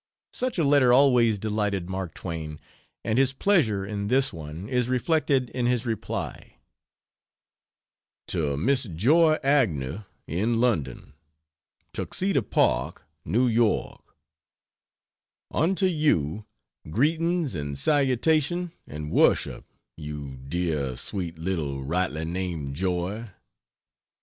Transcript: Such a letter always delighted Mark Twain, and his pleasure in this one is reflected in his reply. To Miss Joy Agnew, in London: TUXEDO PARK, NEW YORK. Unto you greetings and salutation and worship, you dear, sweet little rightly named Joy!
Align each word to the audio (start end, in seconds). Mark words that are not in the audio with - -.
Such 0.33 0.57
a 0.57 0.63
letter 0.63 0.91
always 0.91 1.37
delighted 1.37 1.87
Mark 1.87 2.15
Twain, 2.15 2.59
and 3.05 3.19
his 3.19 3.33
pleasure 3.33 3.85
in 3.85 4.07
this 4.07 4.33
one 4.33 4.67
is 4.67 4.89
reflected 4.89 5.51
in 5.51 5.67
his 5.67 5.85
reply. 5.85 6.55
To 8.29 8.57
Miss 8.57 8.85
Joy 8.85 9.37
Agnew, 9.43 10.01
in 10.25 10.59
London: 10.59 11.13
TUXEDO 11.93 12.41
PARK, 12.41 13.03
NEW 13.25 13.45
YORK. 13.47 14.01
Unto 15.51 15.85
you 15.85 16.47
greetings 16.89 17.53
and 17.53 17.77
salutation 17.77 18.71
and 18.87 19.11
worship, 19.11 19.65
you 19.95 20.35
dear, 20.37 20.97
sweet 20.97 21.37
little 21.37 21.83
rightly 21.83 22.25
named 22.25 22.75
Joy! 22.75 23.27